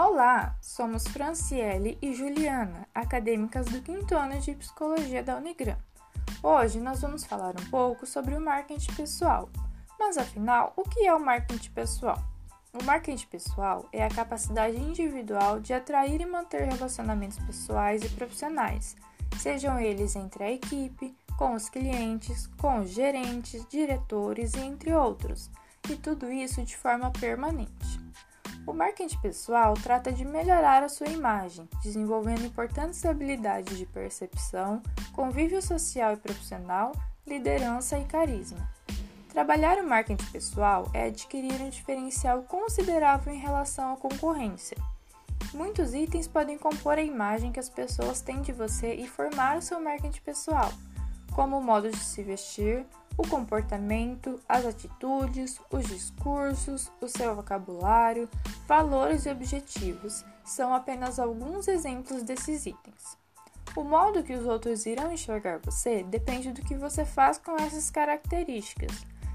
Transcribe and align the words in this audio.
Olá, 0.00 0.56
somos 0.62 1.08
Franciele 1.08 1.98
e 2.00 2.14
Juliana, 2.14 2.86
acadêmicas 2.94 3.66
do 3.66 3.82
quinto 3.82 4.14
ano 4.14 4.38
de 4.38 4.54
Psicologia 4.54 5.24
da 5.24 5.36
Unigran. 5.36 5.76
Hoje 6.40 6.78
nós 6.78 7.00
vamos 7.00 7.24
falar 7.24 7.56
um 7.60 7.68
pouco 7.68 8.06
sobre 8.06 8.36
o 8.36 8.40
marketing 8.40 8.92
pessoal. 8.92 9.50
Mas 9.98 10.16
afinal, 10.16 10.72
o 10.76 10.84
que 10.84 11.04
é 11.04 11.12
o 11.12 11.18
marketing 11.18 11.72
pessoal? 11.72 12.22
O 12.72 12.84
marketing 12.84 13.26
pessoal 13.26 13.88
é 13.92 14.04
a 14.04 14.08
capacidade 14.08 14.76
individual 14.76 15.58
de 15.58 15.74
atrair 15.74 16.20
e 16.20 16.26
manter 16.26 16.68
relacionamentos 16.68 17.40
pessoais 17.40 18.00
e 18.04 18.08
profissionais, 18.10 18.94
sejam 19.36 19.80
eles 19.80 20.14
entre 20.14 20.44
a 20.44 20.52
equipe, 20.52 21.12
com 21.36 21.54
os 21.54 21.68
clientes, 21.68 22.46
com 22.60 22.82
os 22.82 22.90
gerentes, 22.90 23.66
diretores 23.66 24.54
e 24.54 24.60
entre 24.60 24.94
outros, 24.94 25.50
e 25.90 25.96
tudo 25.96 26.30
isso 26.30 26.62
de 26.62 26.76
forma 26.76 27.10
permanente. 27.10 28.07
O 28.68 28.74
marketing 28.74 29.16
pessoal 29.20 29.72
trata 29.72 30.12
de 30.12 30.26
melhorar 30.26 30.82
a 30.82 30.90
sua 30.90 31.06
imagem, 31.06 31.66
desenvolvendo 31.82 32.44
importantes 32.44 33.02
habilidades 33.06 33.78
de 33.78 33.86
percepção, 33.86 34.82
convívio 35.14 35.62
social 35.62 36.12
e 36.12 36.16
profissional, 36.18 36.92
liderança 37.26 37.98
e 37.98 38.04
carisma. 38.04 38.68
Trabalhar 39.30 39.78
o 39.78 39.88
marketing 39.88 40.30
pessoal 40.30 40.86
é 40.92 41.06
adquirir 41.06 41.62
um 41.62 41.70
diferencial 41.70 42.42
considerável 42.42 43.32
em 43.32 43.38
relação 43.38 43.94
à 43.94 43.96
concorrência. 43.96 44.76
Muitos 45.54 45.94
itens 45.94 46.28
podem 46.28 46.58
compor 46.58 46.98
a 46.98 47.02
imagem 47.02 47.50
que 47.50 47.60
as 47.60 47.70
pessoas 47.70 48.20
têm 48.20 48.42
de 48.42 48.52
você 48.52 48.92
e 48.92 49.08
formar 49.08 49.56
o 49.56 49.62
seu 49.62 49.80
marketing 49.80 50.20
pessoal, 50.20 50.70
como 51.34 51.56
o 51.56 51.64
modo 51.64 51.90
de 51.90 51.96
se 51.96 52.22
vestir, 52.22 52.84
o 53.18 53.26
comportamento, 53.26 54.40
as 54.48 54.64
atitudes, 54.64 55.60
os 55.72 55.86
discursos, 55.86 56.90
o 57.00 57.08
seu 57.08 57.34
vocabulário, 57.34 58.28
valores 58.66 59.26
e 59.26 59.30
objetivos 59.30 60.24
são 60.44 60.72
apenas 60.72 61.18
alguns 61.18 61.66
exemplos 61.66 62.22
desses 62.22 62.64
itens. 62.64 63.18
O 63.76 63.82
modo 63.82 64.22
que 64.22 64.32
os 64.32 64.46
outros 64.46 64.86
irão 64.86 65.12
enxergar 65.12 65.58
você 65.58 66.04
depende 66.04 66.52
do 66.52 66.62
que 66.62 66.76
você 66.76 67.04
faz 67.04 67.38
com 67.38 67.56
essas 67.56 67.90
características. 67.90 68.92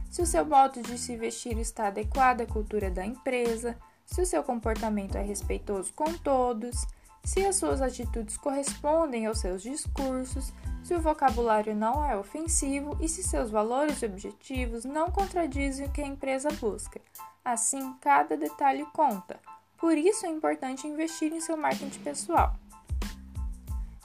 Se 0.10 0.22
o 0.22 0.26
seu 0.26 0.46
modo 0.46 0.82
de 0.82 0.98
se 0.98 1.18
vestir 1.18 1.58
está 1.60 1.88
adequado 1.88 2.42
à 2.42 2.46
cultura 2.46 2.90
da 2.90 3.06
empresa, 3.06 3.78
se 4.06 4.22
o 4.22 4.26
seu 4.26 4.44
comportamento 4.44 5.18
é 5.18 5.22
respeitoso 5.22 5.92
com 5.94 6.14
todos, 6.14 6.86
se 7.24 7.46
as 7.46 7.56
suas 7.56 7.82
atitudes 7.82 8.38
correspondem 8.38 9.26
aos 9.26 9.40
seus 9.40 9.62
discursos, 9.62 10.54
se 10.84 10.94
o 10.94 11.02
vocabulário 11.02 11.74
não 11.74 12.04
é 12.06 12.18
ofensivo 12.18 12.98
e 13.00 13.08
se 13.08 13.24
seus 13.24 13.50
valores 13.50 14.02
e 14.02 14.06
objetivos 14.06 14.84
não 14.84 15.10
contradizem 15.10 15.86
o 15.86 15.92
que 15.92 16.02
a 16.02 16.08
empresa 16.08 16.50
busca. 16.60 17.00
Assim, 17.44 17.94
cada 18.02 18.36
detalhe 18.36 18.86
conta. 18.94 19.40
Por 19.78 19.98
isso 19.98 20.26
é 20.26 20.30
importante 20.30 20.88
investir 20.88 21.32
em 21.32 21.40
seu 21.40 21.56
marketing 21.56 22.00
pessoal. 22.00 22.56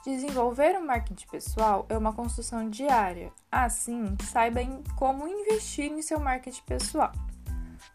Desenvolver 0.05 0.77
o 0.77 0.85
marketing 0.85 1.27
pessoal 1.27 1.85
é 1.89 1.97
uma 1.97 2.13
construção 2.13 2.69
diária. 2.69 3.31
Assim, 3.51 4.15
saiba 4.23 4.61
como 4.97 5.27
investir 5.27 5.91
em 5.91 6.01
seu 6.01 6.19
marketing 6.19 6.63
pessoal. 6.63 7.11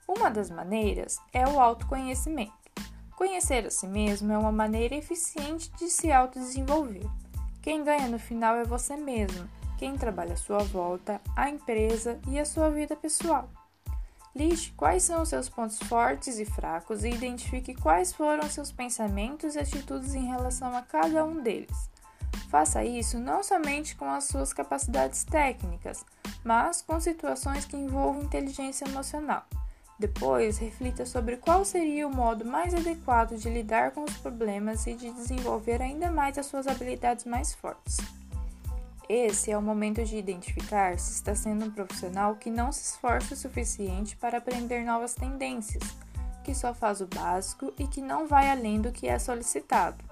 Uma 0.06 0.30
das 0.30 0.50
maneiras 0.50 1.18
é 1.32 1.46
o 1.46 1.58
autoconhecimento. 1.58 2.63
Conhecer 3.16 3.64
a 3.66 3.70
si 3.70 3.86
mesmo 3.86 4.32
é 4.32 4.38
uma 4.38 4.50
maneira 4.50 4.94
eficiente 4.94 5.70
de 5.78 5.88
se 5.88 6.10
autodesenvolver. 6.10 7.08
Quem 7.62 7.84
ganha 7.84 8.08
no 8.08 8.18
final 8.18 8.56
é 8.56 8.64
você 8.64 8.96
mesmo, 8.96 9.48
quem 9.78 9.96
trabalha 9.96 10.34
à 10.34 10.36
sua 10.36 10.58
volta, 10.58 11.20
a 11.36 11.48
empresa 11.48 12.20
e 12.28 12.38
a 12.38 12.44
sua 12.44 12.70
vida 12.70 12.96
pessoal. 12.96 13.48
Liste 14.34 14.72
quais 14.76 15.04
são 15.04 15.22
os 15.22 15.28
seus 15.28 15.48
pontos 15.48 15.78
fortes 15.84 16.40
e 16.40 16.44
fracos 16.44 17.04
e 17.04 17.10
identifique 17.10 17.72
quais 17.72 18.12
foram 18.12 18.48
seus 18.50 18.72
pensamentos 18.72 19.54
e 19.54 19.60
atitudes 19.60 20.14
em 20.14 20.26
relação 20.26 20.76
a 20.76 20.82
cada 20.82 21.24
um 21.24 21.40
deles. 21.40 21.88
Faça 22.50 22.84
isso 22.84 23.18
não 23.18 23.44
somente 23.44 23.94
com 23.94 24.10
as 24.10 24.24
suas 24.24 24.52
capacidades 24.52 25.22
técnicas, 25.24 26.04
mas 26.42 26.82
com 26.82 26.98
situações 26.98 27.64
que 27.64 27.76
envolvam 27.76 28.24
inteligência 28.24 28.86
emocional. 28.86 29.44
Depois, 30.04 30.58
reflita 30.58 31.06
sobre 31.06 31.38
qual 31.38 31.64
seria 31.64 32.06
o 32.06 32.14
modo 32.14 32.44
mais 32.44 32.74
adequado 32.74 33.38
de 33.38 33.48
lidar 33.48 33.92
com 33.92 34.04
os 34.04 34.14
problemas 34.18 34.86
e 34.86 34.94
de 34.94 35.10
desenvolver 35.10 35.80
ainda 35.80 36.10
mais 36.10 36.36
as 36.36 36.44
suas 36.44 36.66
habilidades 36.66 37.24
mais 37.24 37.54
fortes. 37.54 37.96
Esse 39.08 39.50
é 39.50 39.56
o 39.56 39.62
momento 39.62 40.04
de 40.04 40.18
identificar 40.18 40.98
se 40.98 41.12
está 41.12 41.34
sendo 41.34 41.64
um 41.64 41.70
profissional 41.70 42.36
que 42.36 42.50
não 42.50 42.70
se 42.70 42.82
esforça 42.82 43.32
o 43.32 43.36
suficiente 43.36 44.14
para 44.14 44.36
aprender 44.36 44.84
novas 44.84 45.14
tendências, 45.14 45.82
que 46.44 46.54
só 46.54 46.74
faz 46.74 47.00
o 47.00 47.06
básico 47.06 47.72
e 47.78 47.86
que 47.86 48.02
não 48.02 48.26
vai 48.26 48.50
além 48.50 48.82
do 48.82 48.92
que 48.92 49.08
é 49.08 49.18
solicitado. 49.18 50.04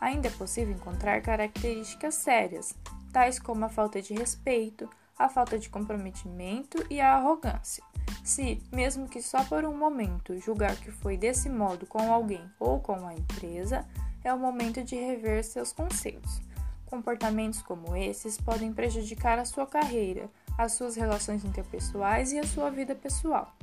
Ainda 0.00 0.28
é 0.28 0.30
possível 0.30 0.72
encontrar 0.72 1.20
características 1.20 2.14
sérias, 2.14 2.76
tais 3.12 3.40
como 3.40 3.64
a 3.64 3.68
falta 3.68 4.00
de 4.00 4.14
respeito, 4.14 4.88
a 5.18 5.28
falta 5.28 5.58
de 5.58 5.68
comprometimento 5.68 6.78
e 6.88 7.00
a 7.00 7.16
arrogância. 7.16 7.82
Se, 8.26 8.60
mesmo 8.72 9.08
que 9.08 9.22
só 9.22 9.44
por 9.44 9.64
um 9.64 9.78
momento, 9.78 10.36
julgar 10.40 10.74
que 10.74 10.90
foi 10.90 11.16
desse 11.16 11.48
modo 11.48 11.86
com 11.86 12.12
alguém 12.12 12.44
ou 12.58 12.80
com 12.80 13.06
a 13.06 13.14
empresa, 13.14 13.86
é 14.24 14.34
o 14.34 14.38
momento 14.38 14.82
de 14.82 14.96
rever 14.96 15.44
seus 15.44 15.72
conceitos. 15.72 16.40
Comportamentos 16.86 17.62
como 17.62 17.94
esses 17.94 18.36
podem 18.36 18.72
prejudicar 18.72 19.38
a 19.38 19.44
sua 19.44 19.64
carreira, 19.64 20.28
as 20.58 20.72
suas 20.72 20.96
relações 20.96 21.44
interpessoais 21.44 22.32
e 22.32 22.38
a 22.40 22.44
sua 22.44 22.68
vida 22.68 22.96
pessoal. 22.96 23.54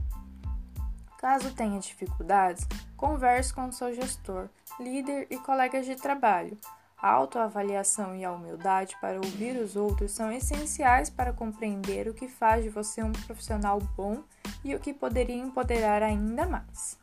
Caso 1.18 1.53
tenha 1.53 1.78
dificuldades, 1.78 2.66
converse 2.95 3.53
com 3.53 3.69
seu 3.69 3.94
gestor, 3.94 4.47
líder 4.80 5.28
e 5.30 5.38
colegas 5.40 5.85
de 5.85 5.97
trabalho. 5.97 6.57
A 7.03 7.11
autoavaliação 7.11 8.15
e 8.15 8.23
a 8.23 8.31
humildade 8.31 8.95
para 9.01 9.17
ouvir 9.17 9.57
os 9.57 9.75
outros 9.75 10.13
são 10.13 10.31
essenciais 10.31 11.09
para 11.09 11.33
compreender 11.33 12.07
o 12.07 12.13
que 12.13 12.29
faz 12.29 12.63
de 12.63 12.69
você 12.69 13.03
um 13.03 13.11
profissional 13.11 13.77
bom 13.97 14.23
e 14.63 14.73
o 14.73 14.79
que 14.79 14.93
poderia 14.93 15.35
empoderar 15.35 16.01
ainda 16.01 16.45
mais. 16.45 16.97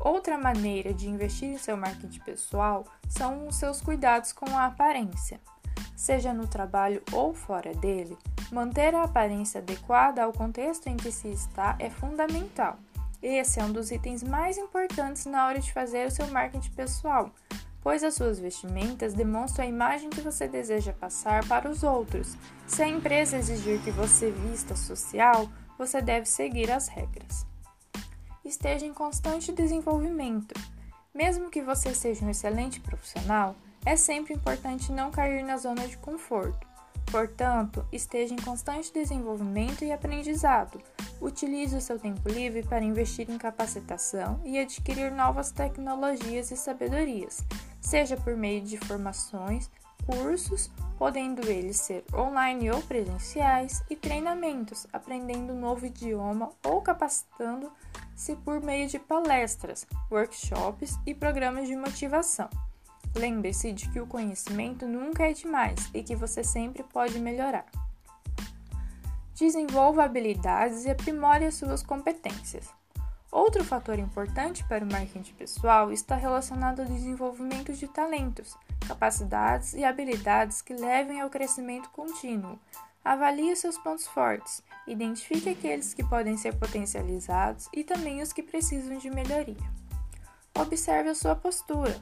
Outra 0.00 0.36
maneira 0.36 0.92
de 0.92 1.08
investir 1.08 1.50
em 1.50 1.56
seu 1.56 1.76
marketing 1.76 2.18
pessoal 2.18 2.84
são 3.08 3.46
os 3.46 3.54
seus 3.54 3.80
cuidados 3.80 4.32
com 4.32 4.58
a 4.58 4.66
aparência. 4.66 5.40
Seja 5.94 6.34
no 6.34 6.48
trabalho 6.48 7.00
ou 7.12 7.32
fora 7.32 7.72
dele, 7.74 8.18
manter 8.50 8.92
a 8.92 9.04
aparência 9.04 9.60
adequada 9.60 10.24
ao 10.24 10.32
contexto 10.32 10.88
em 10.88 10.96
que 10.96 11.12
se 11.12 11.28
está 11.28 11.76
é 11.78 11.88
fundamental. 11.88 12.76
Esse 13.22 13.60
é 13.60 13.64
um 13.64 13.70
dos 13.70 13.92
itens 13.92 14.24
mais 14.24 14.58
importantes 14.58 15.26
na 15.26 15.46
hora 15.46 15.60
de 15.60 15.72
fazer 15.72 16.08
o 16.08 16.10
seu 16.10 16.26
marketing 16.26 16.72
pessoal, 16.72 17.30
pois 17.82 18.04
as 18.04 18.14
suas 18.14 18.38
vestimentas 18.38 19.12
demonstram 19.12 19.64
a 19.64 19.68
imagem 19.68 20.08
que 20.08 20.20
você 20.20 20.46
deseja 20.46 20.92
passar 20.92 21.46
para 21.46 21.68
os 21.68 21.82
outros. 21.82 22.36
Se 22.66 22.82
a 22.82 22.88
empresa 22.88 23.36
exigir 23.36 23.80
que 23.82 23.90
você 23.90 24.30
vista 24.30 24.76
social, 24.76 25.48
você 25.76 26.00
deve 26.00 26.26
seguir 26.26 26.70
as 26.70 26.88
regras. 26.88 27.46
Esteja 28.44 28.86
em 28.86 28.94
constante 28.94 29.52
desenvolvimento. 29.52 30.54
Mesmo 31.14 31.50
que 31.50 31.60
você 31.60 31.94
seja 31.94 32.24
um 32.24 32.30
excelente 32.30 32.80
profissional, 32.80 33.56
é 33.84 33.96
sempre 33.96 34.32
importante 34.32 34.92
não 34.92 35.10
cair 35.10 35.42
na 35.44 35.56
zona 35.56 35.86
de 35.86 35.96
conforto. 35.98 36.66
Portanto, 37.10 37.84
esteja 37.92 38.32
em 38.32 38.38
constante 38.38 38.92
desenvolvimento 38.92 39.84
e 39.84 39.92
aprendizado. 39.92 40.80
Utilize 41.20 41.76
o 41.76 41.80
seu 41.80 41.98
tempo 41.98 42.28
livre 42.28 42.62
para 42.62 42.84
investir 42.84 43.30
em 43.30 43.36
capacitação 43.36 44.40
e 44.44 44.58
adquirir 44.58 45.12
novas 45.12 45.50
tecnologias 45.50 46.50
e 46.50 46.56
sabedorias, 46.56 47.44
seja 47.82 48.16
por 48.16 48.34
meio 48.36 48.62
de 48.62 48.78
formações, 48.78 49.68
cursos, 50.06 50.70
podendo 50.98 51.48
eles 51.50 51.76
ser 51.76 52.04
online 52.14 52.70
ou 52.70 52.80
presenciais, 52.82 53.82
e 53.90 53.96
treinamentos, 53.96 54.86
aprendendo 54.92 55.52
um 55.52 55.60
novo 55.60 55.84
idioma 55.84 56.50
ou 56.64 56.80
capacitando-se 56.80 58.36
por 58.36 58.62
meio 58.62 58.88
de 58.88 58.98
palestras, 58.98 59.86
workshops 60.10 60.98
e 61.04 61.14
programas 61.14 61.68
de 61.68 61.76
motivação. 61.76 62.48
Lembre-se 63.14 63.72
de 63.72 63.90
que 63.90 64.00
o 64.00 64.06
conhecimento 64.06 64.86
nunca 64.86 65.28
é 65.28 65.32
demais 65.32 65.90
e 65.92 66.02
que 66.02 66.16
você 66.16 66.42
sempre 66.42 66.82
pode 66.82 67.18
melhorar. 67.18 67.66
Desenvolva 69.34 70.04
habilidades 70.04 70.84
e 70.84 70.90
aprimore 70.90 71.44
as 71.44 71.54
suas 71.54 71.82
competências. 71.82 72.68
Outro 73.32 73.64
fator 73.64 73.98
importante 73.98 74.62
para 74.64 74.84
o 74.84 74.92
marketing 74.92 75.32
pessoal 75.32 75.90
está 75.90 76.14
relacionado 76.14 76.80
ao 76.80 76.86
desenvolvimento 76.86 77.72
de 77.72 77.88
talentos, 77.88 78.54
capacidades 78.86 79.72
e 79.72 79.82
habilidades 79.82 80.60
que 80.60 80.74
levem 80.74 81.18
ao 81.18 81.30
crescimento 81.30 81.88
contínuo. 81.88 82.58
Avalie 83.02 83.56
seus 83.56 83.78
pontos 83.78 84.06
fortes, 84.06 84.62
identifique 84.86 85.48
aqueles 85.48 85.94
que 85.94 86.04
podem 86.04 86.36
ser 86.36 86.54
potencializados 86.58 87.70
e 87.72 87.82
também 87.82 88.20
os 88.20 88.34
que 88.34 88.42
precisam 88.42 88.98
de 88.98 89.08
melhoria. 89.08 89.56
Observe 90.54 91.08
a 91.08 91.14
sua 91.14 91.34
postura. 91.34 91.98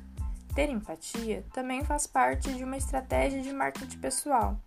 Ter 0.53 0.69
empatia 0.69 1.45
também 1.53 1.85
faz 1.85 2.09
parte 2.09 2.53
de 2.53 2.65
uma 2.65 2.77
estratégia 2.77 3.41
de 3.41 3.53
marketing 3.53 3.99
pessoal. 3.99 4.61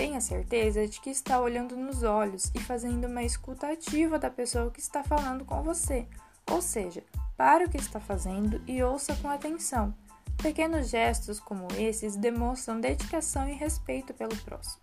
Tenha 0.00 0.18
certeza 0.18 0.88
de 0.88 0.98
que 0.98 1.10
está 1.10 1.38
olhando 1.38 1.76
nos 1.76 2.02
olhos 2.02 2.50
e 2.54 2.58
fazendo 2.58 3.06
uma 3.06 3.22
escuta 3.22 3.70
ativa 3.70 4.18
da 4.18 4.30
pessoa 4.30 4.70
que 4.70 4.80
está 4.80 5.04
falando 5.04 5.44
com 5.44 5.62
você, 5.62 6.08
Ou 6.50 6.62
seja, 6.62 7.04
pare 7.36 7.66
o 7.66 7.68
que 7.68 7.76
está 7.76 8.00
fazendo 8.00 8.62
e 8.66 8.82
ouça 8.82 9.14
com 9.16 9.28
atenção. 9.28 9.94
Pequenos 10.42 10.88
gestos 10.88 11.38
como 11.38 11.68
esses 11.76 12.16
demonstram 12.16 12.80
dedicação 12.80 13.46
e 13.46 13.52
respeito 13.52 14.14
pelo 14.14 14.34
próximo. 14.38 14.82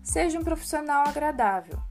Seja 0.00 0.38
um 0.38 0.44
profissional 0.44 1.08
agradável. 1.08 1.82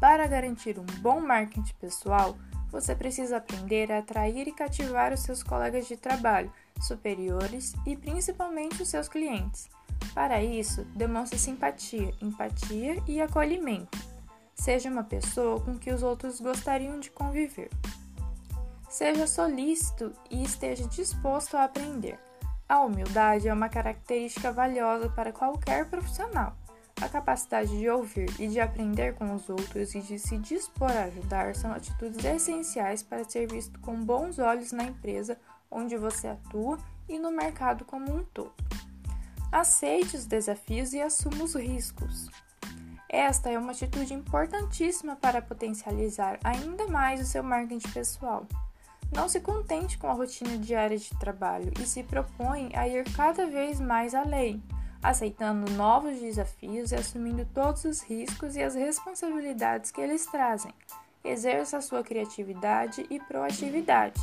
Para 0.00 0.26
garantir 0.26 0.78
um 0.78 0.86
bom 1.02 1.20
marketing 1.20 1.74
pessoal, 1.78 2.34
você 2.70 2.94
precisa 2.94 3.36
aprender 3.36 3.92
a 3.92 3.98
atrair 3.98 4.48
e 4.48 4.52
cativar 4.52 5.12
os 5.12 5.20
seus 5.20 5.42
colegas 5.42 5.86
de 5.86 5.98
trabalho, 5.98 6.50
superiores 6.80 7.74
e 7.86 7.94
principalmente 7.94 8.82
os 8.82 8.88
seus 8.88 9.06
clientes. 9.06 9.68
Para 10.16 10.42
isso, 10.42 10.82
demonstre 10.94 11.38
simpatia, 11.38 12.10
empatia 12.22 13.02
e 13.06 13.20
acolhimento. 13.20 13.98
Seja 14.54 14.88
uma 14.88 15.04
pessoa 15.04 15.60
com 15.60 15.78
que 15.78 15.92
os 15.92 16.02
outros 16.02 16.40
gostariam 16.40 16.98
de 16.98 17.10
conviver. 17.10 17.68
Seja 18.88 19.26
solícito 19.26 20.14
e 20.30 20.42
esteja 20.42 20.88
disposto 20.88 21.54
a 21.54 21.64
aprender. 21.64 22.18
A 22.66 22.80
humildade 22.80 23.46
é 23.46 23.52
uma 23.52 23.68
característica 23.68 24.50
valiosa 24.50 25.10
para 25.10 25.32
qualquer 25.32 25.84
profissional. 25.90 26.56
A 27.02 27.10
capacidade 27.10 27.78
de 27.78 27.86
ouvir 27.90 28.30
e 28.40 28.48
de 28.48 28.58
aprender 28.58 29.16
com 29.16 29.34
os 29.34 29.50
outros 29.50 29.94
e 29.94 30.00
de 30.00 30.18
se 30.18 30.38
dispor 30.38 30.92
a 30.92 31.04
ajudar 31.04 31.54
são 31.54 31.72
atitudes 31.72 32.24
essenciais 32.24 33.02
para 33.02 33.28
ser 33.28 33.52
visto 33.52 33.78
com 33.80 34.02
bons 34.02 34.38
olhos 34.38 34.72
na 34.72 34.84
empresa 34.84 35.38
onde 35.70 35.94
você 35.98 36.28
atua 36.28 36.78
e 37.06 37.18
no 37.18 37.30
mercado 37.30 37.84
como 37.84 38.10
um 38.16 38.24
todo. 38.24 38.54
Aceite 39.56 40.18
os 40.18 40.26
desafios 40.26 40.92
e 40.92 41.00
assuma 41.00 41.42
os 41.42 41.54
riscos. 41.54 42.28
Esta 43.08 43.48
é 43.48 43.58
uma 43.58 43.72
atitude 43.72 44.12
importantíssima 44.12 45.16
para 45.16 45.40
potencializar 45.40 46.38
ainda 46.44 46.86
mais 46.88 47.22
o 47.22 47.24
seu 47.24 47.42
marketing 47.42 47.88
pessoal. 47.88 48.46
Não 49.10 49.30
se 49.30 49.40
contente 49.40 49.96
com 49.96 50.08
a 50.08 50.12
rotina 50.12 50.58
diária 50.58 50.98
de 50.98 51.08
trabalho 51.18 51.72
e 51.80 51.86
se 51.86 52.02
propõe 52.02 52.70
a 52.74 52.86
ir 52.86 53.10
cada 53.14 53.46
vez 53.46 53.80
mais 53.80 54.14
além 54.14 54.62
aceitando 55.02 55.72
novos 55.72 56.20
desafios 56.20 56.92
e 56.92 56.96
assumindo 56.96 57.46
todos 57.54 57.86
os 57.86 58.02
riscos 58.02 58.56
e 58.56 58.62
as 58.62 58.74
responsabilidades 58.74 59.90
que 59.90 60.02
eles 60.02 60.26
trazem. 60.26 60.74
Exerça 61.24 61.80
sua 61.80 62.04
criatividade 62.04 63.06
e 63.08 63.18
proatividade. 63.20 64.20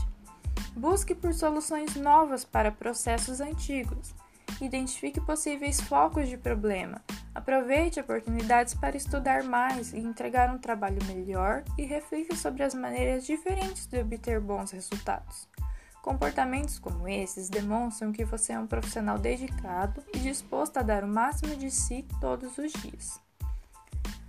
Busque 0.75 1.15
por 1.15 1.33
soluções 1.33 1.95
novas 1.95 2.45
para 2.45 2.71
processos 2.71 3.41
antigos. 3.41 4.13
Identifique 4.61 5.19
possíveis 5.19 5.81
focos 5.81 6.29
de 6.29 6.37
problema. 6.37 7.01
Aproveite 7.33 7.99
oportunidades 7.99 8.73
para 8.73 8.95
estudar 8.95 9.43
mais 9.43 9.91
e 9.91 9.99
entregar 9.99 10.53
um 10.53 10.59
trabalho 10.59 11.03
melhor 11.07 11.63
e 11.77 11.83
reflita 11.83 12.35
sobre 12.35 12.63
as 12.63 12.73
maneiras 12.73 13.25
diferentes 13.25 13.87
de 13.87 13.99
obter 13.99 14.39
bons 14.39 14.71
resultados. 14.71 15.47
Comportamentos 16.01 16.77
como 16.79 17.07
esses 17.07 17.49
demonstram 17.49 18.11
que 18.11 18.25
você 18.25 18.53
é 18.53 18.59
um 18.59 18.67
profissional 18.67 19.17
dedicado 19.17 20.03
e 20.13 20.19
disposto 20.19 20.77
a 20.77 20.83
dar 20.83 21.03
o 21.03 21.07
máximo 21.07 21.55
de 21.55 21.71
si 21.71 22.05
todos 22.19 22.57
os 22.57 22.71
dias. 22.73 23.19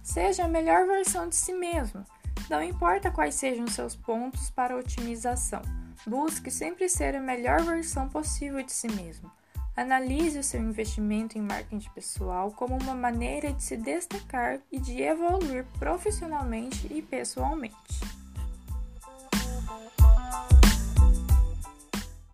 Seja 0.03 0.44
a 0.44 0.49
melhor 0.49 0.87
versão 0.87 1.29
de 1.29 1.35
si 1.35 1.53
mesmo. 1.53 2.05
Não 2.49 2.62
importa 2.62 3.11
quais 3.11 3.35
sejam 3.35 3.67
seus 3.67 3.97
pontos 3.97 4.50
para 4.50 4.76
otimização, 4.76 5.62
busque 6.06 6.50
sempre 6.50 6.88
ser 6.88 7.17
a 7.17 7.21
melhor 7.21 7.62
versão 7.62 8.09
possível 8.09 8.62
de 8.62 8.73
si 8.73 8.88
mesmo. 8.88 9.31
Analise 9.76 10.38
o 10.38 10.44
seu 10.44 10.61
investimento 10.61 11.37
em 11.37 11.41
marketing 11.41 11.91
pessoal 11.93 12.53
como 12.53 12.76
uma 12.76 12.94
maneira 12.94 13.53
de 13.53 13.62
se 13.62 13.76
destacar 13.76 14.61
e 14.71 14.79
de 14.79 15.03
evoluir 15.03 15.67
profissionalmente 15.81 16.87
e 16.93 17.03
pessoalmente. 17.03 17.75